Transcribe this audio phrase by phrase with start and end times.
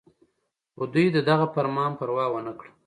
[0.75, 2.71] خو دوي د دغه فرمان پروا اونکړه